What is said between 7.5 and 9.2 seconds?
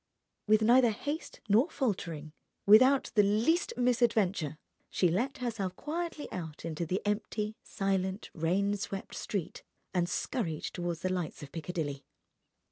silent, rain swept